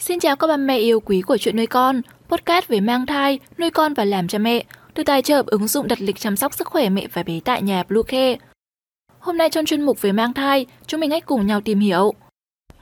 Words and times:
Xin 0.00 0.20
chào 0.20 0.36
các 0.36 0.46
bà 0.46 0.56
mẹ 0.56 0.78
yêu 0.78 1.00
quý 1.00 1.22
của 1.22 1.36
chuyện 1.36 1.56
nuôi 1.56 1.66
con, 1.66 2.00
podcast 2.28 2.68
về 2.68 2.80
mang 2.80 3.06
thai, 3.06 3.38
nuôi 3.58 3.70
con 3.70 3.94
và 3.94 4.04
làm 4.04 4.28
cha 4.28 4.38
mẹ, 4.38 4.64
được 4.94 5.02
tài 5.02 5.22
trợ 5.22 5.42
ứng 5.46 5.68
dụng 5.68 5.88
đặt 5.88 6.00
lịch 6.00 6.20
chăm 6.20 6.36
sóc 6.36 6.54
sức 6.54 6.66
khỏe 6.66 6.88
mẹ 6.88 7.06
và 7.12 7.22
bé 7.22 7.40
tại 7.44 7.62
nhà 7.62 7.82
Bluecare. 7.88 8.36
Hôm 9.18 9.38
nay 9.38 9.50
trong 9.50 9.64
chuyên 9.64 9.82
mục 9.82 10.00
về 10.00 10.12
mang 10.12 10.32
thai, 10.32 10.66
chúng 10.86 11.00
mình 11.00 11.10
hãy 11.10 11.20
cùng 11.20 11.46
nhau 11.46 11.60
tìm 11.60 11.80
hiểu 11.80 12.14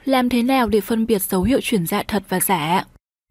làm 0.05 0.29
thế 0.29 0.43
nào 0.43 0.67
để 0.67 0.81
phân 0.81 1.05
biệt 1.05 1.21
dấu 1.21 1.43
hiệu 1.43 1.59
chuyển 1.61 1.87
dạ 1.87 2.03
thật 2.07 2.23
và 2.29 2.39
giả. 2.39 2.83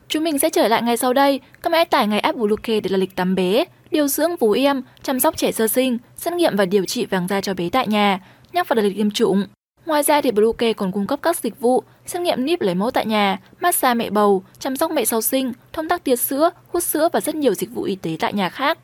Chúng 0.08 0.24
mình 0.24 0.38
sẽ 0.38 0.50
trở 0.50 0.68
lại 0.68 0.82
ngay 0.82 0.96
sau 0.96 1.12
đây, 1.12 1.40
các 1.62 1.70
mẹ 1.70 1.84
tải 1.84 2.06
ngay 2.06 2.20
app 2.20 2.38
Bluecare 2.38 2.80
để 2.80 2.90
là 2.90 2.96
lịch 2.96 3.16
tắm 3.16 3.34
bé, 3.34 3.64
điều 3.90 4.08
dưỡng 4.08 4.36
vú 4.36 4.52
em, 4.52 4.82
chăm 5.02 5.20
sóc 5.20 5.36
trẻ 5.36 5.52
sơ 5.52 5.68
sinh, 5.68 5.98
xét 6.16 6.34
nghiệm 6.34 6.56
và 6.56 6.64
điều 6.64 6.84
trị 6.84 7.06
vàng 7.06 7.28
da 7.28 7.40
cho 7.40 7.54
bé 7.54 7.68
tại 7.70 7.86
nhà, 7.86 8.20
nhắc 8.52 8.68
vào 8.68 8.74
đặt 8.74 8.82
lịch 8.82 8.96
tiêm 8.96 9.10
chủng. 9.10 9.44
Ngoài 9.88 10.02
ra 10.02 10.20
thì 10.20 10.30
Bluecare 10.30 10.72
còn 10.72 10.92
cung 10.92 11.06
cấp 11.06 11.18
các 11.22 11.36
dịch 11.36 11.60
vụ 11.60 11.82
xét 12.06 12.22
nghiệm 12.22 12.44
níp 12.44 12.60
lấy 12.60 12.74
mẫu 12.74 12.90
tại 12.90 13.06
nhà, 13.06 13.38
massage 13.60 13.94
mẹ 13.94 14.10
bầu, 14.10 14.42
chăm 14.58 14.76
sóc 14.76 14.90
mẹ 14.90 15.04
sau 15.04 15.20
sinh, 15.20 15.52
thông 15.72 15.88
tắc 15.88 16.04
tiết 16.04 16.16
sữa, 16.16 16.50
hút 16.68 16.82
sữa 16.82 17.08
và 17.12 17.20
rất 17.20 17.34
nhiều 17.34 17.54
dịch 17.54 17.70
vụ 17.70 17.82
y 17.82 17.96
tế 17.96 18.16
tại 18.20 18.32
nhà 18.32 18.48
khác. 18.48 18.78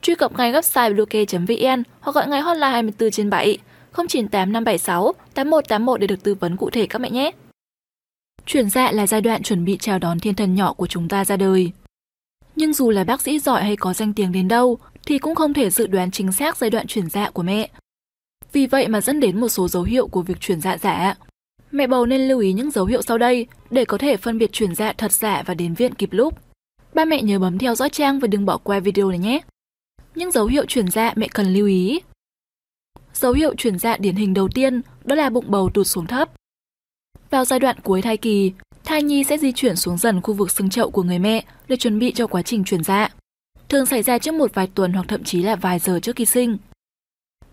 Truy 0.00 0.14
cập 0.14 0.38
ngay 0.38 0.52
website 0.52 0.94
bluecare.vn 0.94 1.82
hoặc 2.00 2.14
gọi 2.14 2.28
ngay 2.28 2.40
hotline 2.40 2.68
24 2.68 3.10
trên 3.10 3.30
7 3.30 3.58
098 3.92 4.52
576 4.52 5.12
8181 5.34 6.00
để 6.00 6.06
được 6.06 6.22
tư 6.22 6.34
vấn 6.34 6.56
cụ 6.56 6.70
thể 6.70 6.86
các 6.86 6.98
mẹ 6.98 7.10
nhé. 7.10 7.30
Chuyển 8.46 8.70
dạ 8.70 8.92
là 8.92 9.06
giai 9.06 9.20
đoạn 9.20 9.42
chuẩn 9.42 9.64
bị 9.64 9.76
chào 9.80 9.98
đón 9.98 10.20
thiên 10.20 10.34
thần 10.34 10.54
nhỏ 10.54 10.72
của 10.72 10.86
chúng 10.86 11.08
ta 11.08 11.24
ra 11.24 11.36
đời. 11.36 11.72
Nhưng 12.56 12.74
dù 12.74 12.90
là 12.90 13.04
bác 13.04 13.20
sĩ 13.20 13.38
giỏi 13.38 13.62
hay 13.62 13.76
có 13.76 13.94
danh 13.94 14.12
tiếng 14.12 14.32
đến 14.32 14.48
đâu, 14.48 14.78
thì 15.06 15.18
cũng 15.18 15.34
không 15.34 15.54
thể 15.54 15.70
dự 15.70 15.86
đoán 15.86 16.10
chính 16.10 16.32
xác 16.32 16.56
giai 16.56 16.70
đoạn 16.70 16.86
chuyển 16.86 17.10
dạ 17.10 17.30
của 17.30 17.42
mẹ. 17.42 17.68
Vì 18.52 18.66
vậy 18.66 18.88
mà 18.88 19.00
dẫn 19.00 19.20
đến 19.20 19.40
một 19.40 19.48
số 19.48 19.68
dấu 19.68 19.82
hiệu 19.82 20.08
của 20.08 20.22
việc 20.22 20.40
chuyển 20.40 20.60
dạ 20.60 20.78
giả. 20.78 21.14
Mẹ 21.70 21.86
bầu 21.86 22.06
nên 22.06 22.28
lưu 22.28 22.40
ý 22.40 22.52
những 22.52 22.70
dấu 22.70 22.84
hiệu 22.84 23.02
sau 23.02 23.18
đây 23.18 23.46
để 23.70 23.84
có 23.84 23.98
thể 23.98 24.16
phân 24.16 24.38
biệt 24.38 24.52
chuyển 24.52 24.74
dạ 24.74 24.92
thật 24.92 25.12
giả 25.12 25.42
và 25.46 25.54
đến 25.54 25.74
viện 25.74 25.94
kịp 25.94 26.08
lúc. 26.12 26.34
Ba 26.94 27.04
mẹ 27.04 27.22
nhớ 27.22 27.38
bấm 27.38 27.58
theo 27.58 27.74
dõi 27.74 27.90
trang 27.90 28.18
và 28.18 28.28
đừng 28.28 28.46
bỏ 28.46 28.58
qua 28.58 28.80
video 28.80 29.10
này 29.10 29.18
nhé. 29.18 29.40
Những 30.14 30.30
dấu 30.30 30.46
hiệu 30.46 30.64
chuyển 30.68 30.90
dạ 30.90 31.12
mẹ 31.16 31.28
cần 31.28 31.54
lưu 31.54 31.66
ý. 31.66 32.00
Dấu 33.14 33.32
hiệu 33.32 33.54
chuyển 33.56 33.78
dạ 33.78 33.96
điển 33.96 34.16
hình 34.16 34.34
đầu 34.34 34.48
tiên 34.48 34.80
đó 35.04 35.14
là 35.14 35.30
bụng 35.30 35.44
bầu 35.48 35.70
tụt 35.74 35.86
xuống 35.86 36.06
thấp. 36.06 36.30
Vào 37.30 37.44
giai 37.44 37.58
đoạn 37.58 37.76
cuối 37.82 38.02
thai 38.02 38.16
kỳ, 38.16 38.52
thai 38.84 39.02
nhi 39.02 39.24
sẽ 39.24 39.38
di 39.38 39.52
chuyển 39.52 39.76
xuống 39.76 39.98
dần 39.98 40.20
khu 40.20 40.34
vực 40.34 40.50
xương 40.50 40.70
chậu 40.70 40.90
của 40.90 41.02
người 41.02 41.18
mẹ 41.18 41.44
để 41.68 41.76
chuẩn 41.76 41.98
bị 41.98 42.12
cho 42.12 42.26
quá 42.26 42.42
trình 42.42 42.64
chuyển 42.64 42.84
dạ. 42.84 43.08
Thường 43.68 43.86
xảy 43.86 44.02
ra 44.02 44.18
trước 44.18 44.34
một 44.34 44.54
vài 44.54 44.66
tuần 44.74 44.92
hoặc 44.92 45.04
thậm 45.08 45.24
chí 45.24 45.42
là 45.42 45.56
vài 45.56 45.78
giờ 45.78 46.00
trước 46.00 46.16
khi 46.16 46.24
sinh. 46.24 46.56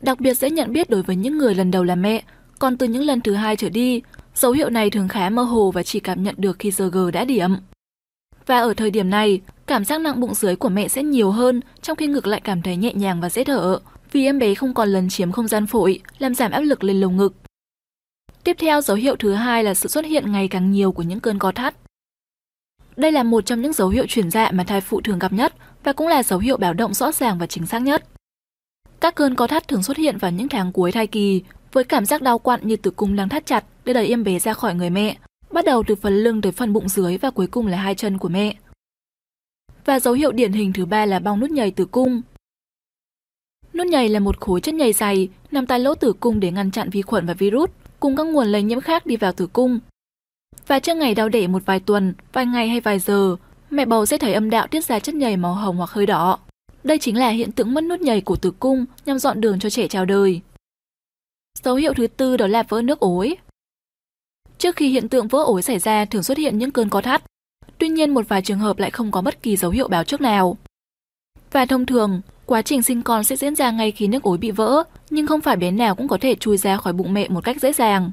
Đặc 0.01 0.19
biệt 0.19 0.33
dễ 0.33 0.49
nhận 0.49 0.73
biết 0.73 0.89
đối 0.89 1.01
với 1.01 1.15
những 1.15 1.37
người 1.37 1.55
lần 1.55 1.71
đầu 1.71 1.83
làm 1.83 2.01
mẹ, 2.01 2.23
còn 2.59 2.77
từ 2.77 2.87
những 2.87 3.03
lần 3.03 3.21
thứ 3.21 3.33
hai 3.33 3.55
trở 3.55 3.69
đi, 3.69 4.01
dấu 4.35 4.51
hiệu 4.51 4.69
này 4.69 4.89
thường 4.89 5.07
khá 5.07 5.29
mơ 5.29 5.43
hồ 5.43 5.71
và 5.71 5.83
chỉ 5.83 5.99
cảm 5.99 6.23
nhận 6.23 6.35
được 6.37 6.59
khi 6.59 6.71
giờ 6.71 6.89
G 6.89 6.97
đã 7.13 7.25
điểm. 7.25 7.55
Và 8.45 8.59
ở 8.59 8.73
thời 8.73 8.91
điểm 8.91 9.09
này, 9.09 9.41
cảm 9.67 9.85
giác 9.85 10.01
nặng 10.01 10.19
bụng 10.19 10.33
dưới 10.33 10.55
của 10.55 10.69
mẹ 10.69 10.87
sẽ 10.87 11.03
nhiều 11.03 11.31
hơn, 11.31 11.61
trong 11.81 11.95
khi 11.95 12.07
ngực 12.07 12.27
lại 12.27 12.41
cảm 12.43 12.61
thấy 12.61 12.75
nhẹ 12.77 12.93
nhàng 12.93 13.21
và 13.21 13.29
dễ 13.29 13.43
thở, 13.43 13.79
vì 14.11 14.25
em 14.25 14.39
bé 14.39 14.55
không 14.55 14.73
còn 14.73 14.89
lấn 14.89 15.09
chiếm 15.09 15.31
không 15.31 15.47
gian 15.47 15.67
phổi, 15.67 15.99
làm 16.19 16.35
giảm 16.35 16.51
áp 16.51 16.61
lực 16.61 16.83
lên 16.83 16.99
lồng 16.99 17.17
ngực. 17.17 17.33
Tiếp 18.43 18.55
theo, 18.59 18.81
dấu 18.81 18.97
hiệu 18.97 19.15
thứ 19.15 19.33
hai 19.33 19.63
là 19.63 19.73
sự 19.73 19.89
xuất 19.89 20.05
hiện 20.05 20.31
ngày 20.31 20.47
càng 20.47 20.71
nhiều 20.71 20.91
của 20.91 21.03
những 21.03 21.19
cơn 21.19 21.39
co 21.39 21.51
thắt. 21.51 21.75
Đây 22.97 23.11
là 23.11 23.23
một 23.23 23.45
trong 23.45 23.61
những 23.61 23.73
dấu 23.73 23.89
hiệu 23.89 24.05
chuyển 24.07 24.31
dạ 24.31 24.51
mà 24.51 24.63
thai 24.63 24.81
phụ 24.81 25.01
thường 25.01 25.19
gặp 25.19 25.33
nhất 25.33 25.53
và 25.83 25.93
cũng 25.93 26.07
là 26.07 26.23
dấu 26.23 26.39
hiệu 26.39 26.57
báo 26.57 26.73
động 26.73 26.93
rõ 26.93 27.11
ràng 27.11 27.37
và 27.37 27.47
chính 27.47 27.65
xác 27.65 27.79
nhất. 27.79 28.05
Các 29.01 29.15
cơn 29.15 29.35
co 29.35 29.47
thắt 29.47 29.67
thường 29.67 29.83
xuất 29.83 29.97
hiện 29.97 30.17
vào 30.17 30.31
những 30.31 30.49
tháng 30.49 30.71
cuối 30.71 30.91
thai 30.91 31.07
kỳ, 31.07 31.41
với 31.71 31.83
cảm 31.83 32.05
giác 32.05 32.21
đau 32.21 32.39
quặn 32.39 32.67
như 32.67 32.75
tử 32.75 32.91
cung 32.91 33.15
đang 33.15 33.29
thắt 33.29 33.45
chặt 33.45 33.65
để 33.85 33.93
đẩy 33.93 34.07
em 34.07 34.23
bé 34.23 34.39
ra 34.39 34.53
khỏi 34.53 34.75
người 34.75 34.89
mẹ, 34.89 35.17
bắt 35.51 35.65
đầu 35.65 35.83
từ 35.87 35.95
phần 35.95 36.23
lưng 36.23 36.41
tới 36.41 36.51
phần 36.51 36.73
bụng 36.73 36.89
dưới 36.89 37.17
và 37.17 37.29
cuối 37.29 37.47
cùng 37.47 37.67
là 37.67 37.77
hai 37.77 37.95
chân 37.95 38.17
của 38.17 38.29
mẹ. 38.29 38.55
Và 39.85 39.99
dấu 39.99 40.13
hiệu 40.13 40.31
điển 40.31 40.53
hình 40.53 40.73
thứ 40.73 40.85
ba 40.85 41.05
là 41.05 41.19
bong 41.19 41.39
nút 41.39 41.51
nhầy 41.51 41.71
tử 41.71 41.85
cung. 41.85 42.21
Nút 43.73 43.87
nhầy 43.87 44.09
là 44.09 44.19
một 44.19 44.39
khối 44.39 44.61
chất 44.61 44.75
nhầy 44.75 44.93
dày 44.93 45.29
nằm 45.51 45.65
tại 45.65 45.79
lỗ 45.79 45.95
tử 45.95 46.13
cung 46.13 46.39
để 46.39 46.51
ngăn 46.51 46.71
chặn 46.71 46.89
vi 46.89 47.01
khuẩn 47.01 47.25
và 47.25 47.33
virus 47.33 47.69
cùng 47.99 48.15
các 48.15 48.23
nguồn 48.27 48.47
lây 48.47 48.63
nhiễm 48.63 48.81
khác 48.81 49.05
đi 49.05 49.15
vào 49.15 49.33
tử 49.33 49.47
cung. 49.47 49.79
Và 50.67 50.79
trước 50.79 50.97
ngày 50.97 51.15
đau 51.15 51.29
đẻ 51.29 51.47
một 51.47 51.65
vài 51.65 51.79
tuần, 51.79 52.13
vài 52.33 52.45
ngày 52.45 52.69
hay 52.69 52.79
vài 52.79 52.99
giờ, 52.99 53.35
mẹ 53.69 53.85
bầu 53.85 54.05
sẽ 54.05 54.17
thấy 54.17 54.33
âm 54.33 54.49
đạo 54.49 54.67
tiết 54.67 54.85
ra 54.85 54.99
chất 54.99 55.15
nhầy 55.15 55.37
màu 55.37 55.53
hồng 55.53 55.77
hoặc 55.77 55.89
hơi 55.89 56.05
đỏ. 56.05 56.39
Đây 56.83 56.97
chính 56.97 57.17
là 57.17 57.29
hiện 57.29 57.51
tượng 57.51 57.73
mất 57.73 57.83
nút 57.83 58.01
nhầy 58.01 58.21
của 58.21 58.35
tử 58.35 58.51
cung 58.59 58.85
nhằm 59.05 59.19
dọn 59.19 59.41
đường 59.41 59.59
cho 59.59 59.69
trẻ 59.69 59.87
chào 59.87 60.05
đời. 60.05 60.41
Dấu 61.63 61.75
hiệu 61.75 61.93
thứ 61.93 62.07
tư 62.07 62.37
đó 62.37 62.47
là 62.47 62.63
vỡ 62.63 62.81
nước 62.81 62.99
ối. 62.99 63.37
Trước 64.57 64.75
khi 64.75 64.89
hiện 64.89 65.09
tượng 65.09 65.27
vỡ 65.27 65.43
ối 65.43 65.61
xảy 65.61 65.79
ra 65.79 66.05
thường 66.05 66.23
xuất 66.23 66.37
hiện 66.37 66.57
những 66.57 66.71
cơn 66.71 66.89
co 66.89 67.01
thắt. 67.01 67.23
Tuy 67.77 67.89
nhiên 67.89 68.13
một 68.13 68.29
vài 68.29 68.41
trường 68.41 68.59
hợp 68.59 68.79
lại 68.79 68.91
không 68.91 69.11
có 69.11 69.21
bất 69.21 69.43
kỳ 69.43 69.57
dấu 69.57 69.71
hiệu 69.71 69.87
báo 69.87 70.03
trước 70.03 70.21
nào. 70.21 70.57
Và 71.51 71.65
thông 71.65 71.85
thường, 71.85 72.21
quá 72.45 72.61
trình 72.61 72.83
sinh 72.83 73.01
con 73.01 73.23
sẽ 73.23 73.35
diễn 73.35 73.55
ra 73.55 73.71
ngay 73.71 73.91
khi 73.91 74.07
nước 74.07 74.23
ối 74.23 74.37
bị 74.37 74.51
vỡ, 74.51 74.83
nhưng 75.09 75.27
không 75.27 75.41
phải 75.41 75.55
bé 75.55 75.71
nào 75.71 75.95
cũng 75.95 76.07
có 76.07 76.17
thể 76.21 76.35
chui 76.35 76.57
ra 76.57 76.77
khỏi 76.77 76.93
bụng 76.93 77.13
mẹ 77.13 77.29
một 77.29 77.43
cách 77.43 77.61
dễ 77.61 77.73
dàng. 77.73 78.11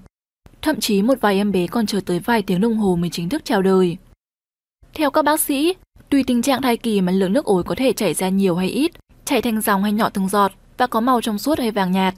Thậm 0.62 0.80
chí 0.80 1.02
một 1.02 1.20
vài 1.20 1.36
em 1.36 1.52
bé 1.52 1.66
còn 1.66 1.86
chờ 1.86 2.00
tới 2.06 2.18
vài 2.18 2.42
tiếng 2.42 2.60
đồng 2.60 2.76
hồ 2.76 2.96
mới 2.96 3.10
chính 3.10 3.28
thức 3.28 3.44
chào 3.44 3.62
đời. 3.62 3.96
Theo 4.94 5.10
các 5.10 5.22
bác 5.24 5.40
sĩ, 5.40 5.74
tùy 6.10 6.24
tình 6.26 6.42
trạng 6.42 6.62
thai 6.62 6.76
kỳ 6.76 7.00
mà 7.00 7.12
lượng 7.12 7.32
nước 7.32 7.44
ối 7.44 7.62
có 7.62 7.74
thể 7.74 7.92
chảy 7.92 8.14
ra 8.14 8.28
nhiều 8.28 8.56
hay 8.56 8.68
ít, 8.68 8.92
chảy 9.24 9.42
thành 9.42 9.60
dòng 9.60 9.82
hay 9.82 9.92
nhỏ 9.92 10.08
từng 10.08 10.28
giọt 10.28 10.52
và 10.76 10.86
có 10.86 11.00
màu 11.00 11.20
trong 11.20 11.38
suốt 11.38 11.58
hay 11.58 11.70
vàng 11.70 11.92
nhạt. 11.92 12.14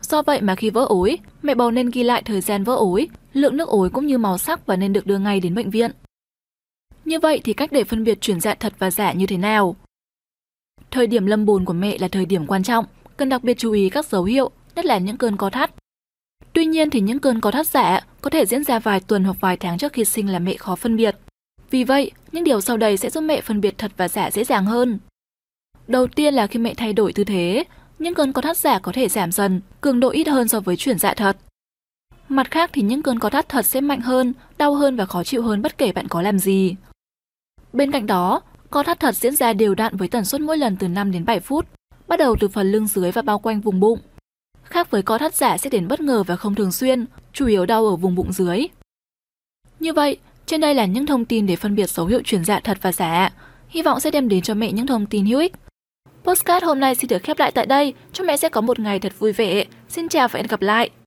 Do 0.00 0.22
vậy 0.22 0.40
mà 0.40 0.54
khi 0.54 0.70
vỡ 0.70 0.84
ối, 0.88 1.18
mẹ 1.42 1.54
bầu 1.54 1.70
nên 1.70 1.90
ghi 1.90 2.02
lại 2.02 2.22
thời 2.22 2.40
gian 2.40 2.64
vỡ 2.64 2.74
ối, 2.74 3.08
lượng 3.32 3.56
nước 3.56 3.68
ối 3.68 3.90
cũng 3.90 4.06
như 4.06 4.18
màu 4.18 4.38
sắc 4.38 4.66
và 4.66 4.76
nên 4.76 4.92
được 4.92 5.06
đưa 5.06 5.18
ngay 5.18 5.40
đến 5.40 5.54
bệnh 5.54 5.70
viện. 5.70 5.90
Như 7.04 7.20
vậy 7.20 7.40
thì 7.44 7.52
cách 7.52 7.72
để 7.72 7.84
phân 7.84 8.04
biệt 8.04 8.20
chuyển 8.20 8.40
dạ 8.40 8.54
thật 8.54 8.72
và 8.78 8.90
giả 8.90 9.12
như 9.12 9.26
thế 9.26 9.36
nào? 9.36 9.76
Thời 10.90 11.06
điểm 11.06 11.26
lâm 11.26 11.46
bồn 11.46 11.64
của 11.64 11.72
mẹ 11.72 11.98
là 11.98 12.08
thời 12.08 12.26
điểm 12.26 12.46
quan 12.46 12.62
trọng, 12.62 12.84
cần 13.16 13.28
đặc 13.28 13.44
biệt 13.44 13.58
chú 13.58 13.72
ý 13.72 13.90
các 13.90 14.06
dấu 14.06 14.24
hiệu, 14.24 14.50
nhất 14.74 14.84
là 14.84 14.98
những 14.98 15.16
cơn 15.16 15.36
co 15.36 15.50
thắt. 15.50 15.70
Tuy 16.52 16.66
nhiên 16.66 16.90
thì 16.90 17.00
những 17.00 17.18
cơn 17.18 17.40
co 17.40 17.50
thắt 17.50 17.66
giả 17.66 18.00
có 18.20 18.30
thể 18.30 18.46
diễn 18.46 18.64
ra 18.64 18.78
vài 18.78 19.00
tuần 19.00 19.24
hoặc 19.24 19.36
vài 19.40 19.56
tháng 19.56 19.78
trước 19.78 19.92
khi 19.92 20.04
sinh 20.04 20.28
là 20.28 20.38
mẹ 20.38 20.54
khó 20.56 20.76
phân 20.76 20.96
biệt. 20.96 21.16
Vì 21.70 21.84
vậy, 21.84 22.10
những 22.32 22.44
điều 22.44 22.60
sau 22.60 22.76
đây 22.76 22.96
sẽ 22.96 23.10
giúp 23.10 23.20
mẹ 23.20 23.40
phân 23.40 23.60
biệt 23.60 23.78
thật 23.78 23.92
và 23.96 24.08
giả 24.08 24.30
dễ 24.30 24.44
dàng 24.44 24.66
hơn. 24.66 24.98
Đầu 25.86 26.06
tiên 26.06 26.34
là 26.34 26.46
khi 26.46 26.58
mẹ 26.58 26.74
thay 26.74 26.92
đổi 26.92 27.12
tư 27.12 27.24
thế, 27.24 27.64
những 27.98 28.14
cơn 28.14 28.32
co 28.32 28.42
thắt 28.42 28.56
giả 28.56 28.78
có 28.78 28.92
thể 28.92 29.08
giảm 29.08 29.32
dần, 29.32 29.60
cường 29.80 30.00
độ 30.00 30.08
ít 30.08 30.28
hơn 30.28 30.48
so 30.48 30.60
với 30.60 30.76
chuyển 30.76 30.98
dạ 30.98 31.14
thật. 31.14 31.36
Mặt 32.28 32.50
khác 32.50 32.70
thì 32.72 32.82
những 32.82 33.02
cơn 33.02 33.18
co 33.18 33.30
thắt 33.30 33.48
thật 33.48 33.66
sẽ 33.66 33.80
mạnh 33.80 34.00
hơn, 34.00 34.34
đau 34.58 34.74
hơn 34.74 34.96
và 34.96 35.06
khó 35.06 35.24
chịu 35.24 35.42
hơn 35.42 35.62
bất 35.62 35.78
kể 35.78 35.92
bạn 35.92 36.08
có 36.08 36.22
làm 36.22 36.38
gì. 36.38 36.74
Bên 37.72 37.92
cạnh 37.92 38.06
đó, 38.06 38.40
co 38.70 38.82
thắt 38.82 39.00
thật 39.00 39.16
diễn 39.16 39.36
ra 39.36 39.52
đều 39.52 39.74
đặn 39.74 39.96
với 39.96 40.08
tần 40.08 40.24
suất 40.24 40.40
mỗi 40.40 40.58
lần 40.58 40.76
từ 40.76 40.88
5 40.88 41.12
đến 41.12 41.24
7 41.24 41.40
phút, 41.40 41.66
bắt 42.08 42.16
đầu 42.16 42.36
từ 42.40 42.48
phần 42.48 42.72
lưng 42.72 42.86
dưới 42.86 43.12
và 43.12 43.22
bao 43.22 43.38
quanh 43.38 43.60
vùng 43.60 43.80
bụng. 43.80 43.98
Khác 44.62 44.90
với 44.90 45.02
co 45.02 45.18
thắt 45.18 45.34
giả 45.34 45.58
sẽ 45.58 45.70
đến 45.70 45.88
bất 45.88 46.00
ngờ 46.00 46.22
và 46.22 46.36
không 46.36 46.54
thường 46.54 46.72
xuyên, 46.72 47.04
chủ 47.32 47.46
yếu 47.46 47.66
đau 47.66 47.86
ở 47.86 47.96
vùng 47.96 48.14
bụng 48.14 48.32
dưới. 48.32 48.66
Như 49.80 49.92
vậy, 49.92 50.18
trên 50.48 50.60
đây 50.60 50.74
là 50.74 50.84
những 50.84 51.06
thông 51.06 51.24
tin 51.24 51.46
để 51.46 51.56
phân 51.56 51.74
biệt 51.74 51.90
dấu 51.90 52.06
hiệu 52.06 52.20
chuyển 52.24 52.44
dạ 52.44 52.60
thật 52.60 52.78
và 52.82 52.92
giả. 52.92 53.32
Hy 53.68 53.82
vọng 53.82 54.00
sẽ 54.00 54.10
đem 54.10 54.28
đến 54.28 54.42
cho 54.42 54.54
mẹ 54.54 54.72
những 54.72 54.86
thông 54.86 55.06
tin 55.06 55.26
hữu 55.26 55.40
ích. 55.40 55.52
Postcard 56.24 56.66
hôm 56.66 56.80
nay 56.80 56.94
xin 56.94 57.08
được 57.08 57.22
khép 57.22 57.38
lại 57.38 57.50
tại 57.50 57.66
đây. 57.66 57.94
Chúc 58.12 58.26
mẹ 58.26 58.36
sẽ 58.36 58.48
có 58.48 58.60
một 58.60 58.78
ngày 58.78 58.98
thật 58.98 59.12
vui 59.18 59.32
vẻ. 59.32 59.64
Xin 59.88 60.08
chào 60.08 60.28
và 60.28 60.38
hẹn 60.38 60.46
gặp 60.46 60.62
lại. 60.62 60.90